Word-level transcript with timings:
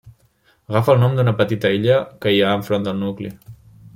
Agafa 0.71 0.93
el 0.93 1.01
nom 1.03 1.13
d'una 1.19 1.33
petita 1.41 1.71
illa 1.81 1.99
que 2.25 2.35
hi 2.37 2.41
ha 2.47 2.57
enfront 2.61 2.89
del 2.91 3.01
nucli. 3.05 3.33